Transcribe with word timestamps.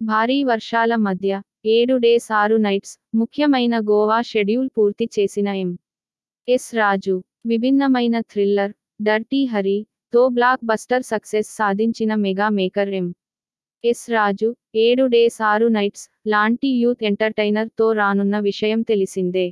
భారీ 0.00 0.36
వర్షాల 0.44 0.92
మధ్య 0.98 1.30
ఏడు 1.68 1.94
డేస్ 1.96 2.28
ఆరు 2.32 2.56
నైట్స్ 2.56 2.92
ముఖ్యమైన 3.14 3.74
గోవా 3.80 4.18
షెడ్యూల్ 4.22 4.70
పూర్తి 4.76 5.06
చేసిన 5.16 5.48
ఎం. 5.56 5.70
ఎస్. 6.48 6.68
రాజు. 6.74 7.14
విభిన్నమైన 7.44 8.16
థ్రిల్లర్ 8.30 8.72
డర్టీ 9.00 9.40
హరి 9.44 9.76
తో 10.12 10.22
బ్లాక్ 10.28 10.62
బస్టర్ 10.64 11.04
సక్సెస్ 11.04 11.50
సాధించిన 11.56 12.14
mega 12.16 12.48
maker 12.50 12.92
M. 12.94 13.06
S. 13.84 14.04
Raju. 14.10 14.48
ఏడు 14.84 15.06
డేస్ 15.06 15.38
ఆరు 15.42 15.68
నైట్స్ 15.68 16.04
లాంటి 16.26 16.70
యూత్ 16.82 17.04
ఎంటర్టైనర్తో 17.04 17.88
రానున్న 17.92 18.38
విషయం 18.40 18.82
తెలిసిందే. 18.84 19.46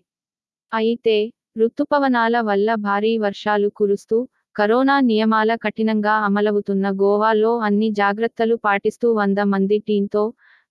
అయితే 0.72 1.16
ఋతుపవనాల 1.58 2.36
వల్ల 2.42 2.68
భారీ 2.86 3.14
వర్షాలు 3.18 3.70
కురుస్తూ 3.76 4.18
కరోనా 4.58 4.94
నియమాల 5.00 5.52
కఠినంగా 5.56 6.14
అమలవుతున్న 6.26 6.86
గోవాలో 7.00 7.50
అన్ని 7.60 7.88
జాగ్రత్తలు 7.92 8.54
పాటిస్తూ 8.64 9.08
వంద 9.12 9.40
మంది 9.46 9.76
టీంతో 9.86 10.22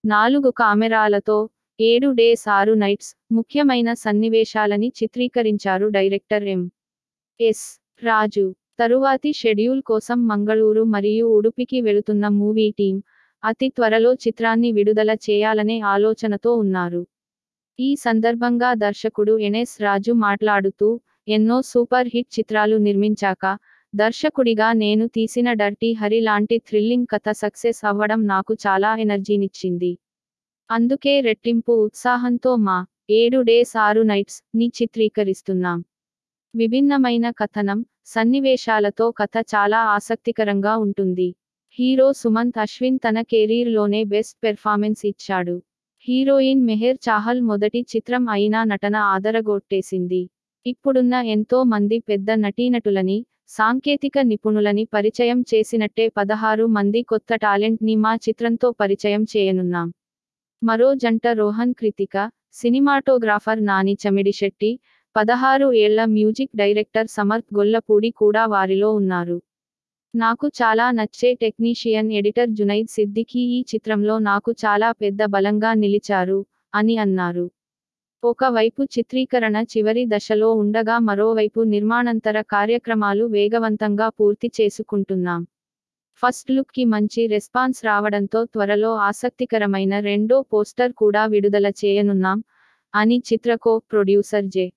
నాలుగు 0.04 0.50
కెమెరాలతో 0.52 1.38
ఏడు 1.80 2.08
డేస్ 2.12 2.44
ఆరు 2.50 2.74
నైట్స్ 2.76 3.12
ముఖ్యమైన 3.32 3.90
సన్నివేశాలని 4.04 4.90
చిత్రీకరించారు 5.00 5.88
డైరెక్టర్ 5.90 6.46
ఎం. 6.48 6.62
ఎస్. 7.40 7.66
రాజు. 8.02 8.46
తరువాతి 8.80 9.32
షెడ్యూల్ 9.34 9.82
కోసం 9.84 10.18
మంగళూరు 10.28 10.84
మరియు 10.88 11.26
ఉడుపికి 11.38 11.80
వెళుతున్న 11.82 12.28
మూవీ 12.40 12.68
టీం 12.78 12.96
అతి 13.44 13.70
త్వరలో 13.70 14.14
చిత్రాన్ని 14.24 14.72
విడుదల 14.72 15.12
చేయాలనే 15.28 15.78
ఆలోచనతో 15.88 16.52
ఉన్నారు. 16.56 17.02
ఈ 17.80 17.90
సందర్భంగా 18.00 18.72
దర్శకుడు 18.80 19.34
ఎన్ఎస్ 19.42 19.76
రాజు 19.82 20.14
మాట్లాడుతూ 20.22 20.90
ఎన్నో 21.28 21.58
సూపర్ 21.72 22.08
హిట్ 22.14 22.32
చిత్రాలు 22.38 22.76
నిర్మించాక 22.84 23.44
దర్శకుడిగా 23.94 24.68
నేను 24.74 25.06
తీసిన 25.08 25.50
డర్టీ 25.54 25.94
హరి 25.94 26.20
లాంటి 26.20 26.56
థ్రిల్లింగ్ 26.58 27.06
కథ 27.10 27.30
సక్సెస్ 27.34 27.80
అవ్వడం 27.86 28.20
నాకు 28.28 28.54
చాలా 28.66 28.90
ఎనర్జీనిచ్చింది. 28.98 29.92
అందుకే 30.70 31.14
రెట్టింపు 31.22 31.74
ఉత్సాహంతో 31.86 32.52
మా 32.56 32.76
ఏడు 33.10 33.40
డేస్ 33.42 33.74
ఆరు 33.78 34.02
నైట్స్ని 34.02 34.68
చిత్రీకరిస్తున్నాం. 34.68 35.80
విభిన్నమైన 36.54 37.30
కథనం 37.32 37.80
సన్నివేశాలతో 38.06 39.06
కథ 39.12 39.38
చాలా 39.54 39.80
ఆసక్తికరంగా 39.96 40.74
ఉంటుంది. 40.78 41.30
హీరో 41.80 42.08
సుమంత్ 42.14 42.60
అశ్విన్ 42.60 43.00
తన 43.00 43.22
కెరీర్లోనే 43.22 44.04
బెస్ట్ 44.06 44.38
పెర్ఫార్మెన్స్ 44.44 45.04
ఇచ్చాడు. 45.06 45.56
హీరోయిన్ 46.08 46.62
మెహర్ 46.66 47.00
చాహల్ 47.08 47.42
మొదటి 47.42 47.82
చిత్రం 47.94 48.26
అయినా 48.30 48.62
నటన 48.64 48.96
ఆదరగొట్టేసింది. 49.14 50.22
ఇప్పుడున్న 50.66 51.16
ఎంతో 51.38 51.60
మంది 51.64 52.00
పెద్ద 52.00 52.30
నటీనటులని 52.46 53.18
సాంకేతిక 53.50 54.18
నిపుణులని 54.22 54.84
పరిచయం 54.86 55.40
చేసినట్టే 55.42 56.06
పదహారు 56.10 56.66
మంది 56.68 57.02
కొత్త 57.04 57.36
టాలెంట్ని 57.36 57.96
మా 57.96 58.14
చిత్రంతో 58.16 58.72
పరిచయం 58.72 59.24
చేయనున్నాం. 59.24 59.88
మరో 60.62 60.90
జంట 60.94 61.28
రోహన్ 61.34 61.74
కృతిక 61.74 62.16
సినిమాటోగ్రాఫర్ 62.54 63.62
నాని 63.64 63.96
చమిడిశెట్టి 64.04 64.72
పదహారు 65.16 65.68
ఏళ్ళ 65.74 66.00
మ్యూజిక్ 66.06 66.54
డైరెక్టర్ 66.56 67.08
సమర్థ్ 67.08 67.50
గొల్లపూడి 67.58 68.12
కూడా 68.12 68.44
వారిలో 68.46 68.90
ఉన్నారు. 68.94 69.38
నాకు 70.14 70.48
చాలా 70.62 70.92
నచ్చే 70.92 71.32
టెక్నీషియన్ 71.36 72.12
ఎడిటర్ 72.12 72.52
జునైద్ 72.52 72.90
సిద్దికి 72.90 73.42
ఈ 73.58 73.60
చిత్రంలో 73.74 74.18
నాకు 74.20 74.52
చాలా 74.66 74.92
పెద్ద 75.02 75.24
బలంగా 75.28 75.74
నిలిచారు 75.76 76.40
అని 76.74 76.98
అన్నారు. 76.98 77.46
ఒకవైపు 78.24 78.84
చిత్రీకరణ 78.84 79.58
చివరి 79.62 80.06
దశలో 80.06 80.52
ఉండగా 80.52 81.00
మరోవైపు 81.00 81.60
నిర్మాణంతర 81.60 82.42
కార్యక్రమాలు 82.42 83.26
వేగవంతంగా 83.26 84.10
పూర్తి 84.10 84.52
చేసుకుంటున్నాం. 84.62 85.48
ఫస్ట్ 86.24 86.52
లుక్కి 86.52 86.86
మంచి 86.86 87.28
రెస్పాన్స్ 87.28 87.86
రావడంతో 87.86 88.46
త్వరలో 88.46 88.96
ఆసక్తికరమైన 88.96 90.00
రెండో 90.00 90.42
పోస్టర్ 90.42 90.94
కూడా 90.94 91.26
విడుదల 91.26 91.68
చేయనున్నాం 91.68 92.44
అని 92.94 93.18
చిత్రకో 93.20 93.78
ప్రొడ్యూసర్ 93.92 94.46
జె. 94.46 94.70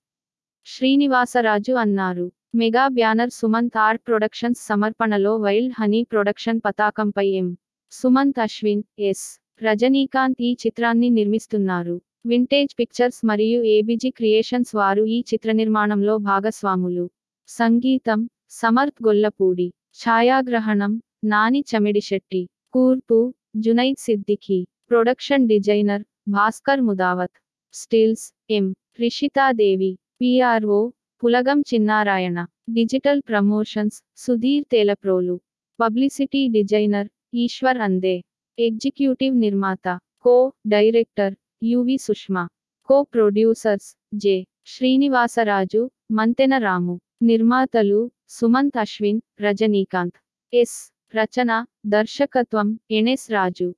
శ్రీనివాసరాజు 0.67 1.73
అన్నారు. 1.73 2.31
Mega 2.55 2.87
banner 2.87 3.29
Sumanth 3.29 3.77
art 3.77 4.07
productions 4.07 4.67
సమర్పణలో 4.67 5.37
వైల్డ్ 5.37 5.73
హనీ 5.79 6.03
ప్రొడక్షన్ 6.03 6.61
పతాకంపై 6.65 7.27
ఎం. 7.27 7.49
సుమంత్ 7.91 8.39
అశ్విన్ 8.39 8.83
ఎస్. 8.99 9.25
రజనీకాంత్ 9.63 10.41
ఈ 10.41 10.57
చిత్రాన్ని 10.65 11.09
నిర్మిస్తున్నారు. 11.09 11.97
వింటేజ్ 12.25 12.73
పిక్చర్స్ 12.79 13.25
మరియు 13.25 13.59
ఏబిజి 13.75 14.09
క్రియేషన్స్ 14.09 14.75
వారు 14.75 15.03
ఈ 15.05 15.23
చిత్ర 15.29 15.51
నిర్మాణంలో 15.51 16.17
భాగస్వాములు. 16.17 17.05
సంగీతం 17.49 18.19
సమర్త్ 18.49 18.99
గొల్లపూడి 19.07 19.67
ఛాయాగ్రహణం 20.01 20.91
నాని 21.23 21.61
చమిడిశెట్టి 21.71 22.41
కూర్పు 22.73 23.33
Junaid 23.57 23.99
Siddiqui 23.99 24.59
production 24.89 25.47
designer 25.47 26.03
Bhaskar 26.27 26.81
Mudavath. 26.81 27.35
Stills 27.73 28.27
M. 28.49 28.67
Rishitadevi 28.99 29.91
PRO 30.21 30.79
Pulagam 31.23 31.59
Chinnarayana. 31.61 32.37
Digital 32.69 33.21
promotions 33.29 33.97
Sudheer 34.15 34.65
Telaprolu. 34.71 35.35
Publicity 35.79 36.47
designer 36.47 37.09
Eshwar 37.33 37.77
Ande. 37.77 38.15
Executive 38.57 39.35
నిర్మాత 39.39 39.85
co 40.25 40.35
director 40.67 41.33
UV 41.61 41.97
Sushma 41.97 42.43
co 42.89 43.03
producers 43.03 43.89
J. 44.13 44.35
Srinivasaraju 44.65 45.81
Mantena 46.11 46.57
Ramu 46.57 46.95
నిర్మాతలు 47.21 47.99
Sumanth 48.27 48.77
Ashwin 48.77 49.21
Rajinikanth. 49.41 50.17
S. 50.53 50.77
రచన 51.13 51.51
దర్శకత్వం 51.85 52.67
NS 52.91 53.27
రాజు. 53.31 53.69